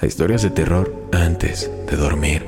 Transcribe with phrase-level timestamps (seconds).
[0.00, 2.44] a historias de terror antes de dormir.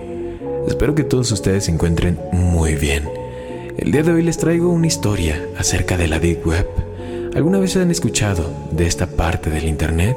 [0.66, 3.08] Espero que todos ustedes se encuentren muy bien.
[3.76, 6.66] El día de hoy les traigo una historia acerca de la Deep Web.
[7.34, 10.16] ¿Alguna vez han escuchado de esta parte del Internet?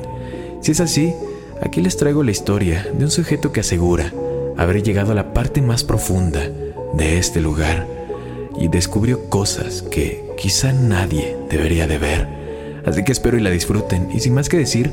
[0.61, 1.13] Si es así,
[1.61, 4.13] aquí les traigo la historia de un sujeto que asegura
[4.57, 6.41] haber llegado a la parte más profunda
[6.93, 7.87] de este lugar
[8.57, 12.27] y descubrió cosas que quizá nadie debería de ver.
[12.85, 14.91] Así que espero y la disfruten y sin más que decir,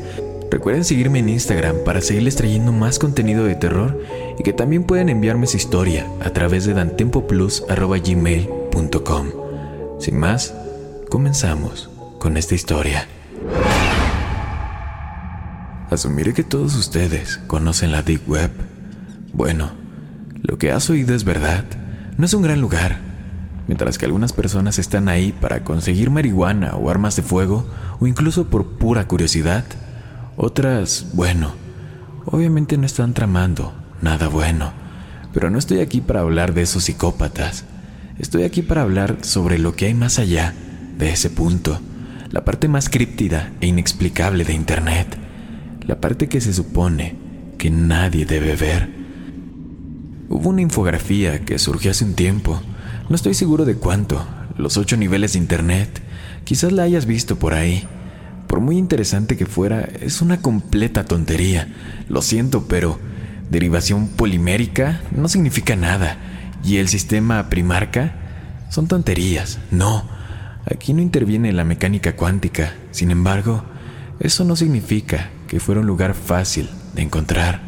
[0.53, 3.98] Recuerden seguirme en Instagram para seguirles trayendo más contenido de terror
[4.39, 9.28] y que también pueden enviarme su historia a través de dantempoplus.gmail.com.
[9.98, 10.55] Sin más,
[11.08, 13.08] comenzamos con esta historia.
[15.89, 18.50] Asumiré que todos ustedes conocen la Deep Web.
[19.33, 19.70] Bueno,
[20.42, 21.64] lo que has oído es verdad.
[22.19, 22.98] No es un gran lugar.
[23.69, 27.64] Mientras que algunas personas están ahí para conseguir marihuana o armas de fuego
[28.00, 29.64] o incluso por pura curiosidad,
[30.36, 31.52] otras, bueno,
[32.27, 34.72] obviamente no están tramando nada bueno,
[35.33, 37.64] pero no estoy aquí para hablar de esos psicópatas.
[38.19, 40.55] Estoy aquí para hablar sobre lo que hay más allá
[40.98, 41.80] de ese punto,
[42.30, 45.17] la parte más críptida e inexplicable de Internet,
[45.86, 47.17] la parte que se supone
[47.58, 48.90] que nadie debe ver.
[50.29, 52.61] Hubo una infografía que surgió hace un tiempo,
[53.08, 54.24] no estoy seguro de cuánto,
[54.56, 56.02] los ocho niveles de Internet,
[56.45, 57.86] quizás la hayas visto por ahí
[58.52, 61.68] por muy interesante que fuera, es una completa tontería.
[62.11, 62.98] Lo siento, pero
[63.51, 66.18] derivación polimérica no significa nada.
[66.62, 68.12] Y el sistema primarca
[68.68, 69.58] son tonterías.
[69.70, 70.07] No,
[70.70, 72.74] aquí no interviene la mecánica cuántica.
[72.91, 73.64] Sin embargo,
[74.20, 77.62] eso no significa que fuera un lugar fácil de encontrar.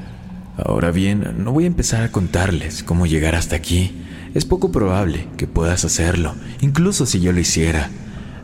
[0.59, 4.03] Ahora bien, no voy a empezar a contarles cómo llegar hasta aquí.
[4.34, 7.89] Es poco probable que puedas hacerlo, incluso si yo lo hiciera.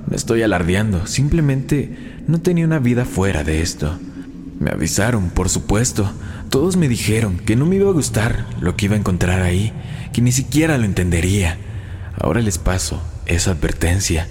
[0.06, 3.98] No estoy alardeando, simplemente no tenía una vida fuera de esto.
[4.58, 6.10] Me avisaron, por supuesto.
[6.50, 9.72] Todos me dijeron que no me iba a gustar lo que iba a encontrar ahí,
[10.12, 11.58] que ni siquiera lo entendería.
[12.18, 14.26] Ahora les paso esa advertencia.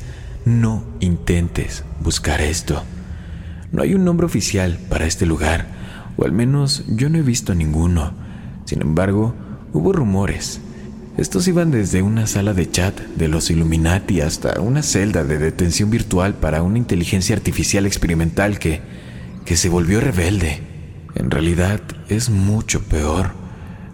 [0.45, 2.83] No intentes buscar esto.
[3.71, 5.67] No hay un nombre oficial para este lugar,
[6.17, 8.13] o al menos yo no he visto ninguno.
[8.65, 9.35] Sin embargo,
[9.73, 10.61] hubo rumores
[11.19, 15.89] estos iban desde una sala de chat de los Illuminati hasta una celda de detención
[15.89, 18.79] virtual para una inteligencia artificial experimental que,
[19.43, 20.61] que se volvió rebelde.
[21.15, 23.31] En realidad es mucho peor.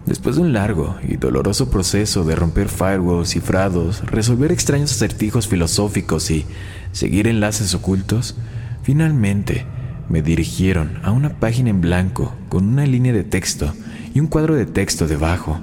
[0.06, 6.30] Después de un largo y doloroso proceso de romper firewalls cifrados, resolver extraños acertijos filosóficos
[6.30, 6.46] y
[6.92, 8.36] seguir enlaces ocultos,
[8.84, 9.66] finalmente
[10.08, 13.74] me dirigieron a una página en blanco con una línea de texto
[14.14, 15.60] y un cuadro de texto debajo.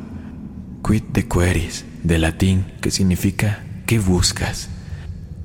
[0.85, 4.67] Quid de queris, de latín, que significa ¿qué buscas?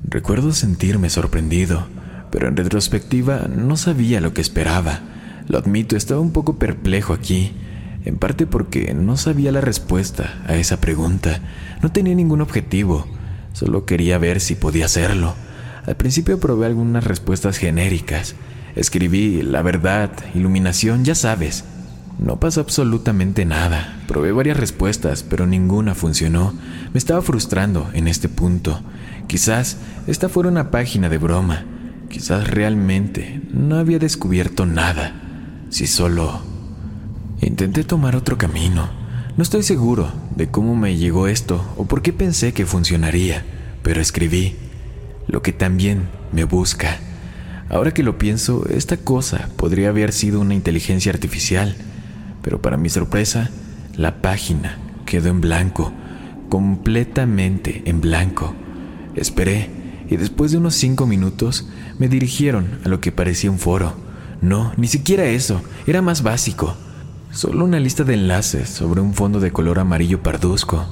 [0.03, 1.87] Recuerdo sentirme sorprendido,
[2.29, 4.99] pero en retrospectiva no sabía lo que esperaba.
[5.47, 7.53] Lo admito, estaba un poco perplejo aquí,
[8.03, 11.39] en parte porque no sabía la respuesta a esa pregunta.
[11.81, 13.07] No tenía ningún objetivo,
[13.53, 15.35] solo quería ver si podía hacerlo.
[15.85, 18.35] Al principio probé algunas respuestas genéricas.
[18.75, 21.63] Escribí la verdad, iluminación, ya sabes,
[22.19, 24.01] no pasó absolutamente nada.
[24.07, 26.53] Probé varias respuestas, pero ninguna funcionó.
[26.93, 28.81] Me estaba frustrando en este punto.
[29.27, 31.63] Quizás esta fuera una página de broma.
[32.09, 35.13] Quizás realmente no había descubierto nada.
[35.69, 36.41] Si solo...
[37.41, 38.89] Intenté tomar otro camino.
[39.37, 43.45] No estoy seguro de cómo me llegó esto o por qué pensé que funcionaría,
[43.81, 44.57] pero escribí
[45.25, 46.97] lo que también me busca.
[47.69, 51.77] Ahora que lo pienso, esta cosa podría haber sido una inteligencia artificial
[52.41, 53.49] pero para mi sorpresa,
[53.95, 55.91] la página quedó en blanco,
[56.49, 58.53] completamente en blanco.
[59.15, 59.69] Esperé
[60.09, 63.93] y después de unos cinco minutos me dirigieron a lo que parecía un foro.
[64.41, 66.75] No, ni siquiera eso, era más básico.
[67.31, 70.87] Solo una lista de enlaces sobre un fondo de color amarillo parduzco.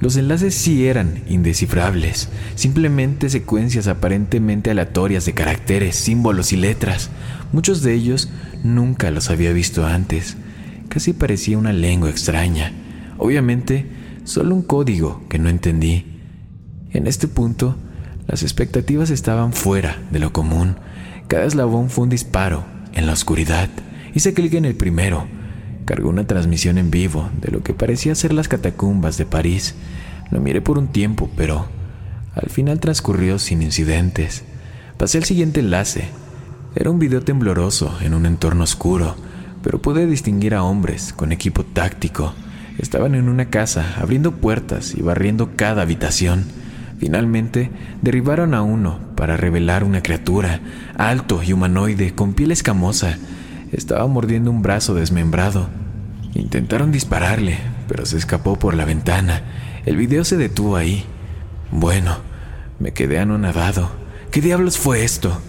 [0.00, 7.10] Los enlaces sí eran indescifrables, simplemente secuencias aparentemente aleatorias de caracteres, símbolos y letras.
[7.52, 8.30] Muchos de ellos
[8.64, 10.36] nunca los había visto antes.
[10.92, 12.70] Casi parecía una lengua extraña.
[13.16, 13.86] Obviamente,
[14.24, 16.20] solo un código que no entendí.
[16.90, 17.76] En este punto,
[18.26, 20.76] las expectativas estaban fuera de lo común.
[21.28, 23.70] Cada eslabón fue un disparo en la oscuridad.
[24.12, 25.26] Hice clic en el primero.
[25.86, 29.74] Cargó una transmisión en vivo de lo que parecía ser las catacumbas de París.
[30.30, 31.68] Lo miré por un tiempo, pero
[32.34, 34.44] al final transcurrió sin incidentes.
[34.98, 36.04] Pasé al siguiente enlace.
[36.74, 39.16] Era un video tembloroso en un entorno oscuro,
[39.62, 42.34] pero pude distinguir a hombres con equipo táctico.
[42.78, 46.44] Estaban en una casa, abriendo puertas y barriendo cada habitación.
[46.98, 47.70] Finalmente,
[48.00, 50.60] derribaron a uno para revelar una criatura,
[50.96, 53.18] alto y humanoide, con piel escamosa.
[53.72, 55.68] Estaba mordiendo un brazo desmembrado.
[56.34, 57.58] Intentaron dispararle,
[57.88, 59.42] pero se escapó por la ventana.
[59.84, 61.04] El video se detuvo ahí.
[61.70, 62.16] Bueno,
[62.78, 63.90] me quedé anonadado.
[64.30, 65.40] ¿Qué diablos fue esto?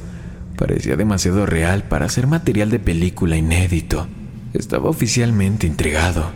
[0.58, 4.08] Parecía demasiado real para ser material de película inédito.
[4.54, 6.32] Estaba oficialmente intrigado.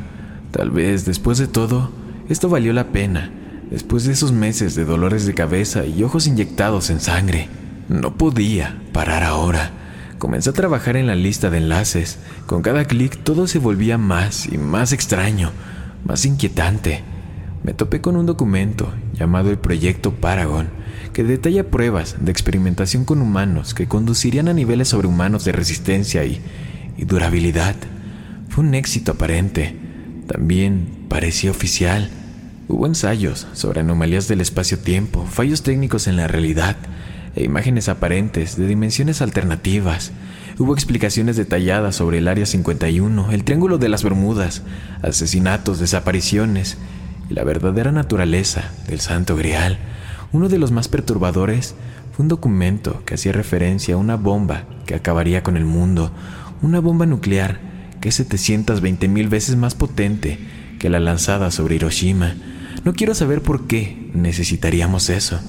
[0.52, 1.92] Tal vez, después de todo,
[2.30, 3.32] esto valió la pena
[3.70, 7.50] después de esos meses de dolores de cabeza y ojos inyectados en sangre.
[7.90, 9.72] No podía parar ahora.
[10.18, 12.20] Comencé a trabajar en la lista de enlaces.
[12.46, 15.52] Con cada clic todo se volvía más y más extraño,
[16.06, 17.04] más inquietante.
[17.64, 20.70] Me topé con un documento llamado el Proyecto Paragon,
[21.18, 26.40] que detalla pruebas de experimentación con humanos que conducirían a niveles sobrehumanos de resistencia y,
[26.96, 27.76] y durabilidad.
[28.50, 29.76] Fue un éxito aparente.
[30.28, 32.12] También parecía oficial.
[32.68, 36.76] Hubo ensayos sobre anomalías del espacio-tiempo, fallos técnicos en la realidad
[37.36, 40.12] e imágenes aparentes de dimensiones alternativas.
[40.60, 44.62] Hubo explicaciones detalladas sobre el Área 51, el Triángulo de las Bermudas,
[45.02, 46.78] asesinatos, desapariciones
[47.28, 49.80] y la verdadera naturaleza del Santo Grial.
[50.32, 51.76] Uno de los más perturbadores
[52.14, 56.12] fue un documento que hacía referencia a una bomba que acabaría con el mundo,
[56.62, 57.60] una bomba nuclear
[58.02, 60.40] que es 720 mil veces más potente
[60.80, 62.36] que la lanzada sobre Hiroshima
[62.88, 65.40] no quiero saber por qué necesitaríamos eso.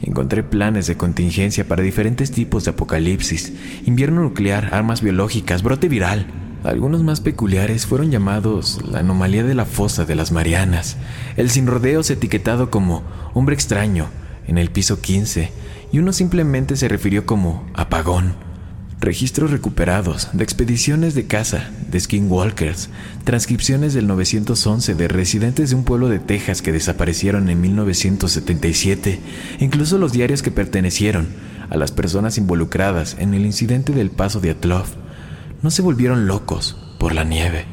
[0.00, 3.52] Encontré planes de contingencia para diferentes tipos de apocalipsis,
[3.84, 6.26] invierno nuclear, armas biológicas, brote viral.
[6.64, 10.98] Algunos más peculiares fueron llamados la anomalía de la fosa de las Marianas,
[11.36, 13.02] el sin rodeos etiquetado como
[13.32, 14.08] hombre extraño
[14.46, 15.50] en el piso 15
[15.90, 18.34] y uno simplemente se refirió como apagón
[19.00, 22.90] registros recuperados de expediciones de caza de skinwalkers,
[23.24, 29.18] transcripciones del 911 de residentes de un pueblo de Texas que desaparecieron en 1977,
[29.60, 31.28] incluso los diarios que pertenecieron
[31.70, 34.99] a las personas involucradas en el incidente del paso de Atlov.
[35.62, 37.64] No se volvieron locos por la nieve,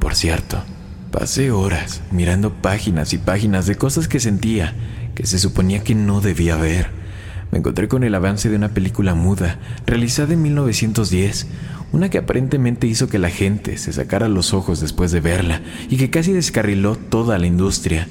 [0.00, 0.62] por cierto.
[1.10, 4.74] Pasé horas mirando páginas y páginas de cosas que sentía
[5.14, 7.06] que se suponía que no debía ver
[7.50, 11.46] me encontré con el avance de una película muda, realizada en 1910,
[11.92, 15.96] una que aparentemente hizo que la gente se sacara los ojos después de verla y
[15.96, 18.08] que casi descarriló toda la industria.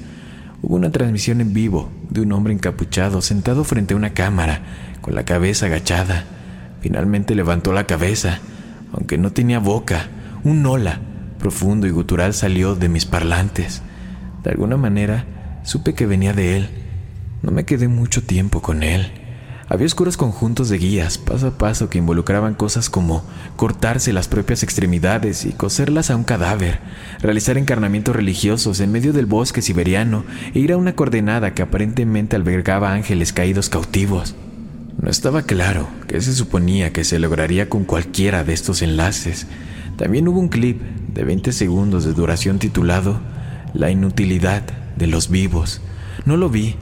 [0.62, 4.62] Hubo una transmisión en vivo de un hombre encapuchado sentado frente a una cámara,
[5.02, 6.24] con la cabeza agachada.
[6.80, 8.40] Finalmente levantó la cabeza,
[8.92, 10.08] aunque no tenía boca.
[10.44, 11.00] Un hola
[11.38, 13.82] profundo y gutural salió de mis parlantes.
[14.42, 15.24] De alguna manera,
[15.64, 16.68] supe que venía de él.
[17.42, 19.12] No me quedé mucho tiempo con él.
[19.68, 23.24] Había oscuros conjuntos de guías paso a paso que involucraban cosas como
[23.56, 26.78] cortarse las propias extremidades y coserlas a un cadáver,
[27.20, 32.36] realizar encarnamientos religiosos en medio del bosque siberiano e ir a una coordenada que aparentemente
[32.36, 34.36] albergaba ángeles caídos cautivos.
[34.98, 39.46] No estaba claro qué se suponía que se lograría con cualquiera de estos enlaces.
[39.96, 40.80] También hubo un clip
[41.12, 43.20] de 20 segundos de duración titulado
[43.74, 44.62] La inutilidad
[44.96, 45.82] de los vivos.
[46.24, 46.76] No lo vi.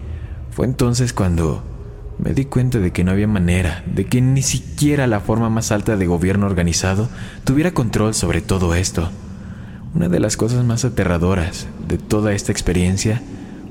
[0.52, 1.64] Fue entonces cuando
[2.18, 5.72] me di cuenta de que no había manera, de que ni siquiera la forma más
[5.72, 7.08] alta de gobierno organizado
[7.42, 9.10] tuviera control sobre todo esto.
[9.92, 13.20] Una de las cosas más aterradoras de toda esta experiencia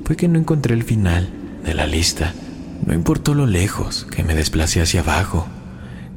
[0.03, 1.29] fue que no encontré el final
[1.65, 2.33] de la lista.
[2.85, 5.47] No importó lo lejos que me desplacé hacia abajo.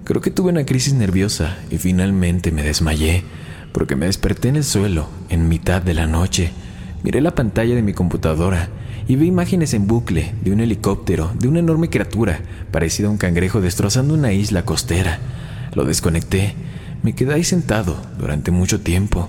[0.04, 3.22] Creo que tuve una crisis nerviosa y finalmente me desmayé
[3.72, 6.50] porque me desperté en el suelo en mitad de la noche.
[7.04, 8.68] Miré la pantalla de mi computadora
[9.06, 12.40] y vi imágenes en bucle de un helicóptero, de una enorme criatura
[12.72, 15.20] parecida a un cangrejo destrozando una isla costera.
[15.74, 16.54] Lo desconecté.
[17.04, 19.28] Me quedé ahí sentado durante mucho tiempo.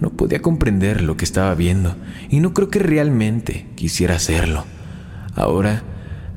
[0.00, 1.96] No podía comprender lo que estaba viendo
[2.30, 4.64] y no creo que realmente quisiera hacerlo.
[5.34, 5.82] Ahora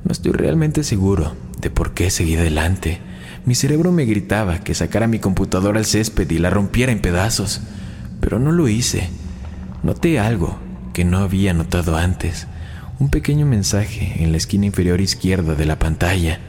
[0.03, 2.99] no estoy realmente seguro de por qué seguí adelante.
[3.45, 7.61] Mi cerebro me gritaba que sacara mi computadora al césped y la rompiera en pedazos,
[8.19, 9.09] pero no lo hice.
[9.83, 10.59] Noté algo
[10.93, 12.47] que no había notado antes,
[12.99, 16.39] un pequeño mensaje en la esquina inferior izquierda de la pantalla.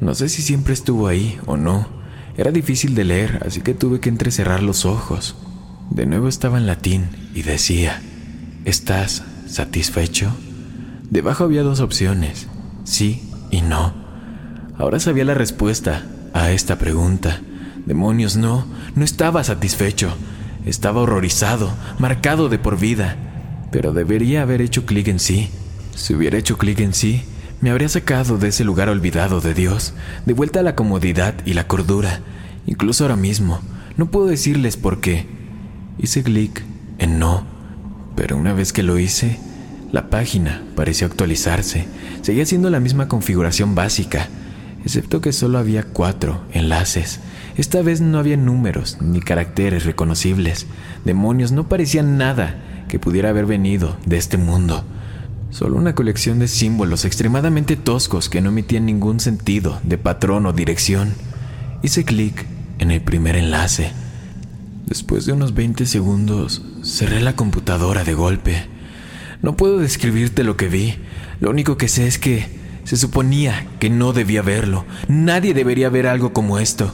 [0.00, 1.88] No sé si siempre estuvo ahí o no.
[2.36, 5.36] Era difícil de leer, así que tuve que entrecerrar los ojos.
[5.90, 8.00] De nuevo estaba en latín y decía,
[8.64, 10.32] ¿estás satisfecho?
[11.10, 12.46] Debajo había dos opciones,
[12.90, 13.94] sí y no.
[14.78, 17.40] Ahora sabía la respuesta a esta pregunta.
[17.86, 20.14] Demonios, no, no estaba satisfecho.
[20.66, 23.16] Estaba horrorizado, marcado de por vida.
[23.70, 25.50] Pero debería haber hecho clic en sí.
[25.94, 27.22] Si hubiera hecho clic en sí,
[27.60, 29.92] me habría sacado de ese lugar olvidado de Dios,
[30.24, 32.20] de vuelta a la comodidad y la cordura.
[32.66, 33.60] Incluso ahora mismo,
[33.96, 35.26] no puedo decirles por qué.
[35.98, 36.62] Hice clic
[36.98, 37.44] en no,
[38.16, 39.38] pero una vez que lo hice,
[39.92, 41.86] la página pareció actualizarse.
[42.22, 44.28] Seguía siendo la misma configuración básica,
[44.84, 47.20] excepto que solo había cuatro enlaces.
[47.56, 50.66] Esta vez no había números ni caracteres reconocibles.
[51.04, 54.84] Demonios, no parecía nada que pudiera haber venido de este mundo.
[55.50, 60.52] Solo una colección de símbolos extremadamente toscos que no emitían ningún sentido de patrón o
[60.52, 61.12] dirección.
[61.82, 62.46] Hice clic
[62.78, 63.92] en el primer enlace.
[64.86, 68.66] Después de unos 20 segundos, cerré la computadora de golpe.
[69.42, 70.96] No puedo describirte lo que vi.
[71.40, 72.46] Lo único que sé es que
[72.84, 74.84] se suponía que no debía verlo.
[75.08, 76.92] Nadie debería ver algo como esto.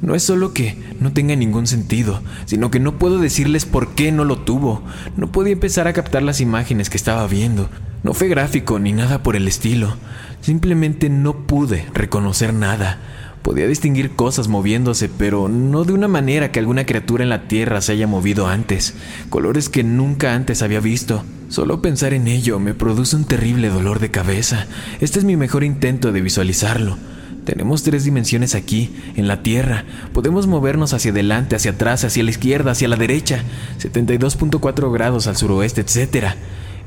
[0.00, 4.12] No es solo que no tenga ningún sentido, sino que no puedo decirles por qué
[4.12, 4.82] no lo tuvo.
[5.16, 7.68] No podía empezar a captar las imágenes que estaba viendo.
[8.04, 9.96] No fue gráfico ni nada por el estilo.
[10.40, 12.98] Simplemente no pude reconocer nada.
[13.42, 17.80] Podía distinguir cosas moviéndose, pero no de una manera que alguna criatura en la Tierra
[17.80, 18.94] se haya movido antes.
[19.30, 21.24] Colores que nunca antes había visto.
[21.48, 24.66] Solo pensar en ello me produce un terrible dolor de cabeza.
[25.00, 26.98] Este es mi mejor intento de visualizarlo.
[27.44, 29.86] Tenemos tres dimensiones aquí, en la Tierra.
[30.12, 33.42] Podemos movernos hacia adelante, hacia atrás, hacia la izquierda, hacia la derecha,
[33.80, 36.34] 72.4 grados al suroeste, etc.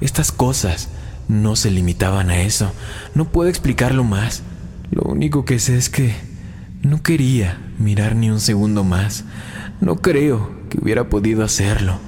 [0.01, 0.89] Estas cosas
[1.27, 2.72] no se limitaban a eso.
[3.15, 4.43] No puedo explicarlo más.
[4.91, 6.13] Lo único que sé es que
[6.81, 9.23] no quería mirar ni un segundo más.
[9.79, 12.00] No creo que hubiera podido hacerlo.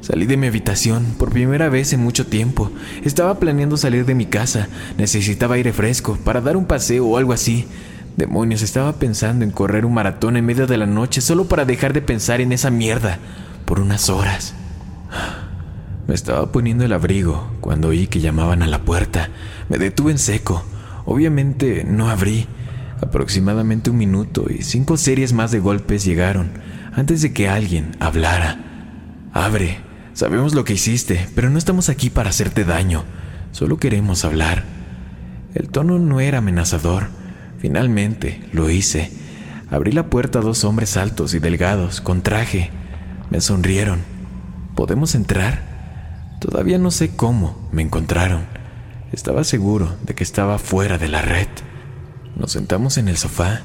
[0.00, 2.70] Salí de mi habitación por primera vez en mucho tiempo.
[3.04, 4.68] Estaba planeando salir de mi casa.
[4.98, 7.66] Necesitaba aire fresco para dar un paseo o algo así.
[8.16, 11.92] Demonios, estaba pensando en correr un maratón en medio de la noche solo para dejar
[11.92, 13.18] de pensar en esa mierda
[13.64, 14.54] por unas horas.
[16.06, 19.30] Me estaba poniendo el abrigo cuando oí que llamaban a la puerta.
[19.68, 20.62] Me detuve en seco.
[21.06, 22.48] Obviamente no abrí.
[23.02, 26.52] Aproximadamente un minuto y cinco series más de golpes llegaron
[26.92, 28.60] antes de que alguien hablara.
[29.32, 29.78] Abre,
[30.14, 33.02] sabemos lo que hiciste, pero no estamos aquí para hacerte daño.
[33.50, 34.62] Solo queremos hablar.
[35.52, 37.08] El tono no era amenazador.
[37.58, 39.10] Finalmente lo hice.
[39.68, 42.70] Abrí la puerta a dos hombres altos y delgados, con traje.
[43.30, 43.98] Me sonrieron.
[44.76, 46.38] ¿Podemos entrar?
[46.40, 48.44] Todavía no sé cómo me encontraron.
[49.10, 51.48] Estaba seguro de que estaba fuera de la red.
[52.42, 53.60] Nos sentamos en el sofá.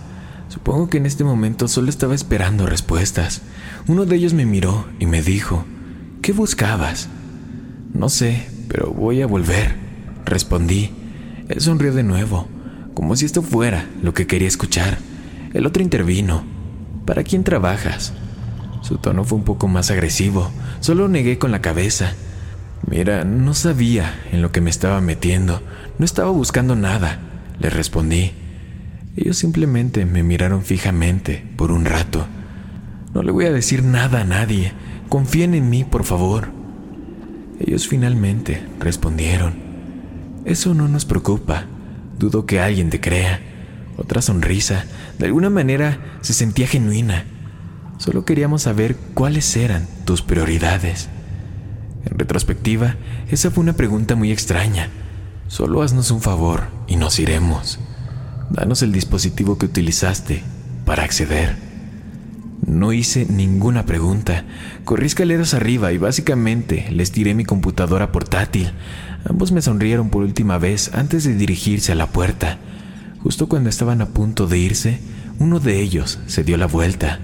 [0.49, 3.41] Supongo que en este momento solo estaba esperando respuestas.
[3.87, 5.65] Uno de ellos me miró y me dijo,
[6.21, 7.09] ¿qué buscabas?
[7.91, 9.73] No sé, pero voy a volver,
[10.25, 10.91] respondí.
[11.49, 12.47] Él sonrió de nuevo,
[12.93, 14.99] como si esto fuera lo que quería escuchar.
[15.55, 16.43] El otro intervino.
[17.07, 18.13] ¿Para quién trabajas?
[18.83, 20.51] Su tono fue un poco más agresivo.
[20.81, 22.13] Solo negué con la cabeza.
[22.87, 25.63] Mira, no sabía en lo que me estaba metiendo.
[25.97, 27.21] No estaba buscando nada,
[27.59, 28.33] le respondí.
[29.17, 32.27] Ellos simplemente me miraron fijamente por un rato.
[33.15, 34.73] No le voy a decir nada a nadie.
[35.09, 36.49] Confíen en mí, por favor.
[37.59, 39.55] Ellos finalmente respondieron.
[40.45, 41.65] Eso no nos preocupa.
[42.19, 43.39] Dudo que alguien te crea.
[43.97, 44.85] Otra sonrisa.
[45.17, 47.25] De alguna manera se sentía genuina.
[47.97, 51.09] Solo queríamos saber cuáles eran tus prioridades.
[52.05, 52.97] En retrospectiva,
[53.31, 54.89] esa fue una pregunta muy extraña.
[55.47, 57.79] Solo haznos un favor y nos iremos.
[58.49, 60.43] Danos el dispositivo que utilizaste
[60.85, 61.55] para acceder.
[62.65, 64.45] No hice ninguna pregunta.
[64.83, 68.71] Corrí escaleras arriba y básicamente les tiré mi computadora portátil.
[69.25, 72.57] Ambos me sonrieron por última vez antes de dirigirse a la puerta.
[73.21, 74.99] Justo cuando estaban a punto de irse,
[75.39, 77.19] uno de ellos se dio la vuelta.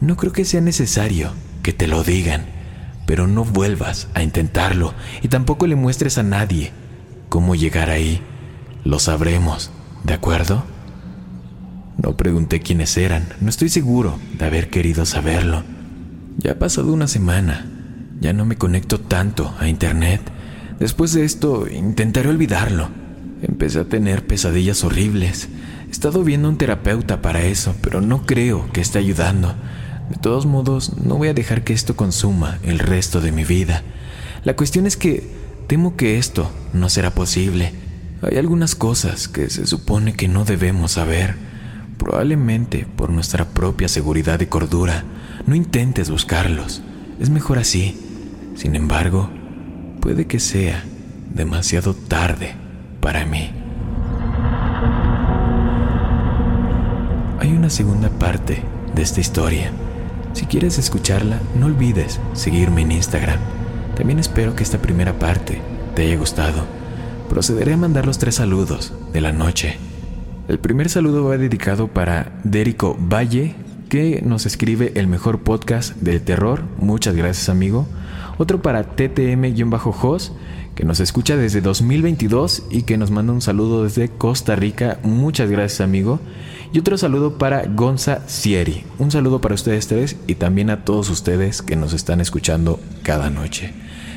[0.00, 2.46] No creo que sea necesario que te lo digan,
[3.06, 6.72] pero no vuelvas a intentarlo y tampoco le muestres a nadie
[7.28, 8.20] cómo llegar ahí.
[8.84, 9.70] Lo sabremos,
[10.04, 10.64] ¿de acuerdo?
[11.96, 15.64] No pregunté quiénes eran, no estoy seguro de haber querido saberlo.
[16.38, 17.66] Ya ha pasado una semana,
[18.20, 20.20] ya no me conecto tanto a Internet.
[20.78, 22.88] Después de esto, intentaré olvidarlo.
[23.42, 25.48] Empecé a tener pesadillas horribles.
[25.88, 29.54] He estado viendo a un terapeuta para eso, pero no creo que esté ayudando.
[30.10, 33.82] De todos modos, no voy a dejar que esto consuma el resto de mi vida.
[34.44, 35.26] La cuestión es que
[35.66, 37.83] temo que esto no será posible.
[38.22, 41.34] Hay algunas cosas que se supone que no debemos saber.
[41.98, 45.04] Probablemente por nuestra propia seguridad y cordura,
[45.46, 46.82] no intentes buscarlos.
[47.20, 48.00] Es mejor así.
[48.56, 49.30] Sin embargo,
[50.00, 50.84] puede que sea
[51.34, 52.54] demasiado tarde
[53.00, 53.50] para mí.
[57.40, 58.62] Hay una segunda parte
[58.94, 59.70] de esta historia.
[60.32, 63.38] Si quieres escucharla, no olvides seguirme en Instagram.
[63.96, 65.60] También espero que esta primera parte
[65.94, 66.64] te haya gustado.
[67.28, 69.76] Procederé a mandar los tres saludos de la noche.
[70.46, 73.54] El primer saludo va dedicado para Dérico Valle,
[73.88, 76.62] que nos escribe el mejor podcast del terror.
[76.78, 77.86] Muchas gracias, amigo.
[78.36, 80.32] Otro para TTM-Jos,
[80.74, 84.98] que nos escucha desde 2022 y que nos manda un saludo desde Costa Rica.
[85.02, 86.20] Muchas gracias, amigo.
[86.72, 88.84] Y otro saludo para Gonza Sieri.
[88.98, 93.30] Un saludo para ustedes tres y también a todos ustedes que nos están escuchando cada
[93.30, 93.72] noche.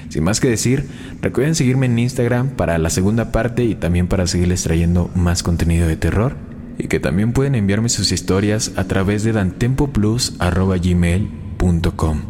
[0.09, 0.89] Sin más que decir,
[1.21, 5.87] recuerden seguirme en Instagram para la segunda parte y también para seguirles trayendo más contenido
[5.87, 6.35] de terror.
[6.79, 12.21] Y que también pueden enviarme sus historias a través de dantempoplus.gmail.com.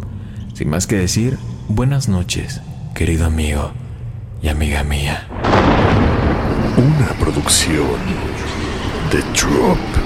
[0.53, 1.37] Sin más que decir,
[1.69, 2.59] buenas noches,
[2.95, 3.86] querido amigo
[4.41, 5.27] y amiga mía.
[6.77, 7.99] Una producción
[9.11, 9.96] de Drop.